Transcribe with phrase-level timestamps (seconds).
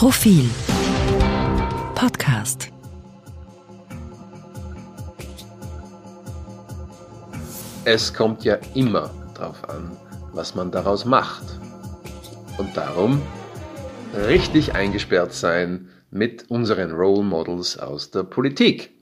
[0.00, 0.48] Profil
[1.94, 2.72] Podcast
[7.84, 9.94] Es kommt ja immer darauf an,
[10.32, 11.44] was man daraus macht.
[12.56, 13.20] Und darum
[14.14, 18.92] richtig eingesperrt sein mit unseren Role Models aus der Politik.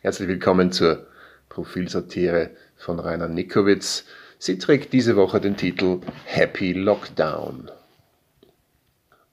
[0.00, 1.06] Herzlich willkommen zur
[1.50, 4.06] Profilsatire von Rainer Nikowitz.
[4.40, 7.70] Sie trägt diese Woche den Titel Happy Lockdown.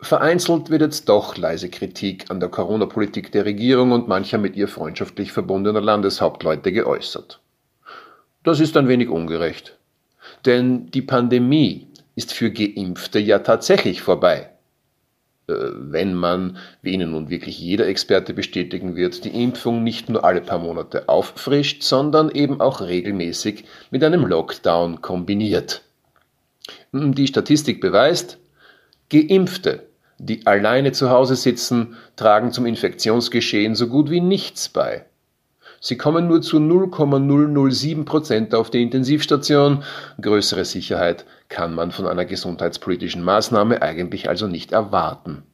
[0.00, 4.68] Vereinzelt wird jetzt doch leise Kritik an der Corona-Politik der Regierung und mancher mit ihr
[4.68, 7.40] freundschaftlich verbundener Landeshauptleute geäußert.
[8.44, 9.76] Das ist ein wenig ungerecht.
[10.44, 14.50] Denn die Pandemie ist für Geimpfte ja tatsächlich vorbei.
[15.48, 20.24] Äh, wenn man, wie Ihnen nun wirklich jeder Experte bestätigen wird, die Impfung nicht nur
[20.24, 25.82] alle paar Monate auffrischt, sondern eben auch regelmäßig mit einem Lockdown kombiniert.
[26.92, 28.38] Die Statistik beweist,
[29.10, 29.87] Geimpfte
[30.18, 35.04] die alleine zu Hause sitzen, tragen zum Infektionsgeschehen so gut wie nichts bei.
[35.80, 39.84] Sie kommen nur zu 0,007 Prozent auf die Intensivstation.
[40.20, 45.44] Größere Sicherheit kann man von einer gesundheitspolitischen Maßnahme eigentlich also nicht erwarten.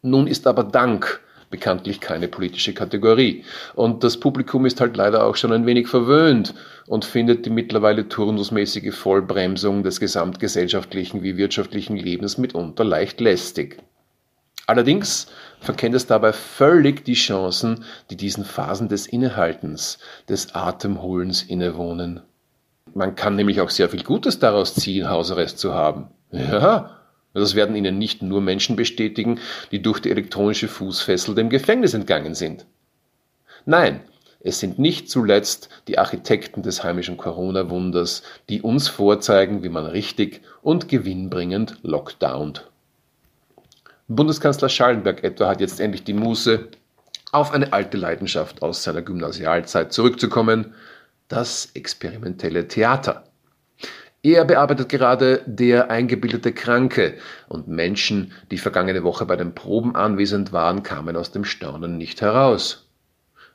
[0.00, 3.44] Nun ist aber Dank bekanntlich keine politische Kategorie.
[3.74, 6.54] Und das Publikum ist halt leider auch schon ein wenig verwöhnt
[6.86, 13.78] und findet die mittlerweile turnusmäßige Vollbremsung des gesamtgesellschaftlichen wie wirtschaftlichen Lebens mitunter leicht lästig.
[14.66, 15.28] Allerdings
[15.60, 22.20] verkennt es dabei völlig die Chancen, die diesen Phasen des Innehaltens, des Atemholens innewohnen.
[22.92, 26.08] Man kann nämlich auch sehr viel Gutes daraus ziehen, Hausarrest zu haben.
[26.32, 26.97] Ja,
[27.34, 29.38] das werden Ihnen nicht nur Menschen bestätigen,
[29.70, 32.66] die durch die elektronische Fußfessel dem Gefängnis entgangen sind.
[33.64, 34.00] Nein,
[34.40, 40.42] es sind nicht zuletzt die Architekten des heimischen Corona-Wunders, die uns vorzeigen, wie man richtig
[40.62, 42.70] und gewinnbringend lockdownt.
[44.06, 46.68] Bundeskanzler Schallenberg etwa hat jetzt endlich die Muße,
[47.30, 50.74] auf eine alte Leidenschaft aus seiner Gymnasialzeit zurückzukommen,
[51.28, 53.24] das experimentelle Theater.
[54.22, 57.14] Er bearbeitet gerade Der eingebildete Kranke
[57.48, 62.20] und Menschen, die vergangene Woche bei den Proben anwesend waren, kamen aus dem Staunen nicht
[62.20, 62.88] heraus.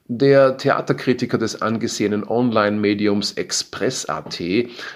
[0.08, 4.42] Der Theaterkritiker des angesehenen Online-Mediums Express.at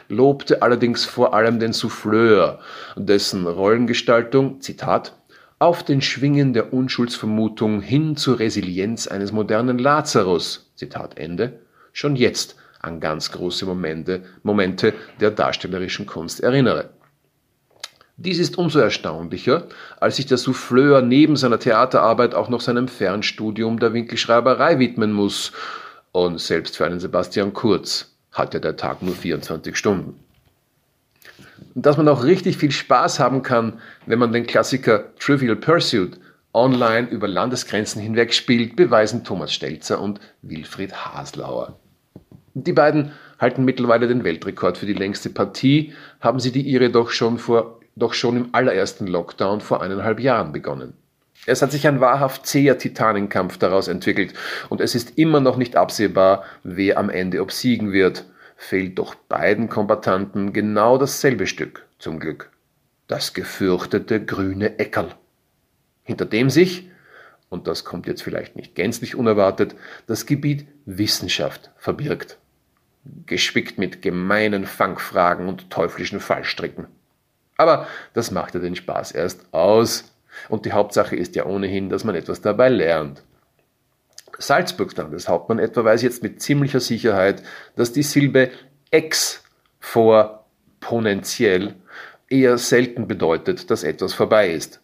[0.09, 2.59] lobte allerdings vor allem den Souffleur,
[2.95, 5.13] dessen Rollengestaltung, Zitat,
[5.59, 11.59] auf den Schwingen der Unschuldsvermutung hin zur Resilienz eines modernen Lazarus, Zitat Ende,
[11.93, 12.55] schon jetzt
[12.87, 16.89] an ganz große Momente, Momente der darstellerischen Kunst erinnere.
[18.19, 19.67] Dies ist umso erstaunlicher,
[19.99, 25.51] als sich der Souffleur neben seiner Theaterarbeit auch noch seinem Fernstudium der Winkelschreiberei widmen muss.
[26.11, 30.19] Und selbst für einen Sebastian Kurz hat ja der Tag nur 24 Stunden.
[31.75, 36.19] Dass man auch richtig viel Spaß haben kann, wenn man den Klassiker Trivial Pursuit
[36.53, 41.79] online über Landesgrenzen hinweg spielt, beweisen Thomas Stelzer und Wilfried Haslauer.
[42.63, 47.11] Die beiden halten mittlerweile den Weltrekord für die längste Partie, haben sie die ihre doch
[47.11, 50.93] schon, vor, doch schon im allerersten Lockdown vor eineinhalb Jahren begonnen.
[51.45, 54.33] Es hat sich ein wahrhaft zäher Titanenkampf daraus entwickelt
[54.69, 58.25] und es ist immer noch nicht absehbar, wer am Ende obsiegen wird.
[58.55, 62.49] Fehlt doch beiden Kombatanten genau dasselbe Stück, zum Glück.
[63.07, 65.09] Das gefürchtete grüne Eckerl.
[66.03, 66.89] Hinter dem sich,
[67.49, 69.75] und das kommt jetzt vielleicht nicht gänzlich unerwartet,
[70.07, 72.39] das Gebiet Wissenschaft verbirgt
[73.25, 76.87] gespickt mit gemeinen Fangfragen und teuflischen Fallstricken.
[77.57, 80.13] Aber das macht ja den Spaß erst aus.
[80.49, 83.23] Und die Hauptsache ist ja ohnehin, dass man etwas dabei lernt.
[84.37, 87.41] Salzburgs Landeshauptmann etwa weiß jetzt mit ziemlicher Sicherheit,
[87.75, 88.51] dass die Silbe
[88.91, 89.43] ex
[89.79, 90.45] vor
[90.79, 91.75] ponentiell
[92.29, 94.81] eher selten bedeutet, dass etwas vorbei ist.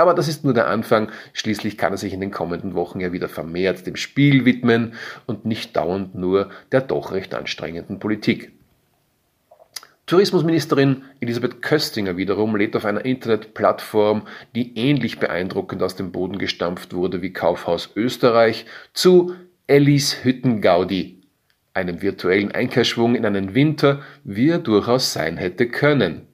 [0.00, 1.10] Aber das ist nur der Anfang.
[1.34, 4.94] Schließlich kann er sich in den kommenden Wochen ja wieder vermehrt dem Spiel widmen
[5.26, 8.50] und nicht dauernd nur der doch recht anstrengenden Politik.
[10.06, 14.22] Tourismusministerin Elisabeth Köstinger wiederum lädt auf einer Internetplattform,
[14.54, 18.64] die ähnlich beeindruckend aus dem Boden gestampft wurde wie Kaufhaus Österreich,
[18.94, 19.34] zu
[19.66, 21.20] Ellis Hüttengaudi,
[21.74, 26.29] einem virtuellen Einkehrschwung in einen Winter, wie er durchaus sein hätte können.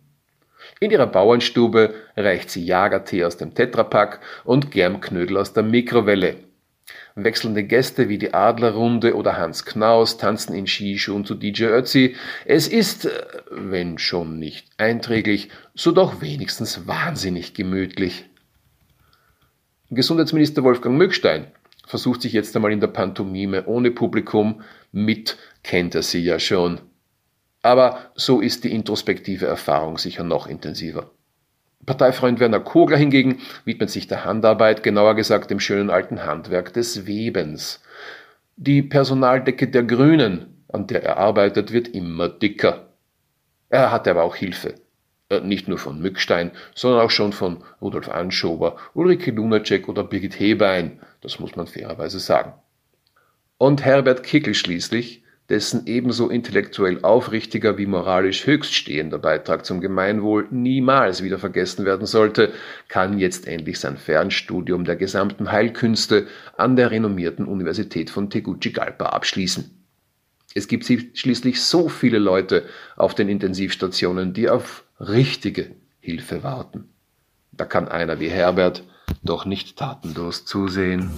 [0.78, 6.36] In ihrer Bauernstube reicht sie Jagertee aus dem Tetrapack und Germknödel aus der Mikrowelle.
[7.14, 12.14] Wechselnde Gäste wie die Adlerrunde oder Hans Knaus tanzen in Skischuhen zu DJ Ötzi.
[12.44, 13.10] Es ist, äh,
[13.50, 18.26] wenn schon nicht einträglich, so doch wenigstens wahnsinnig gemütlich.
[19.90, 21.46] Gesundheitsminister Wolfgang Mückstein
[21.86, 24.62] versucht sich jetzt einmal in der Pantomime ohne Publikum.
[24.92, 26.80] Mit kennt er sie ja schon.
[27.66, 31.10] Aber so ist die introspektive Erfahrung sicher noch intensiver.
[31.84, 37.08] Parteifreund Werner Kogler hingegen widmet sich der Handarbeit, genauer gesagt dem schönen alten Handwerk des
[37.08, 37.82] Webens.
[38.54, 42.90] Die Personaldecke der Grünen, an der er arbeitet, wird immer dicker.
[43.68, 44.76] Er hatte aber auch Hilfe.
[45.28, 50.38] Äh, nicht nur von Mückstein, sondern auch schon von Rudolf Anschober, Ulrike Lunacek oder Birgit
[50.38, 52.52] Hebein, das muss man fairerweise sagen.
[53.58, 61.22] Und Herbert Kickel schließlich, dessen ebenso intellektuell aufrichtiger wie moralisch höchststehender Beitrag zum Gemeinwohl niemals
[61.22, 62.52] wieder vergessen werden sollte,
[62.88, 66.26] kann jetzt endlich sein Fernstudium der gesamten Heilkünste
[66.56, 69.70] an der renommierten Universität von Tegucigalpa abschließen.
[70.54, 72.64] Es gibt schließlich so viele Leute
[72.96, 76.88] auf den Intensivstationen, die auf richtige Hilfe warten.
[77.52, 78.82] Da kann einer wie Herbert
[79.22, 81.10] doch nicht tatenlos zusehen.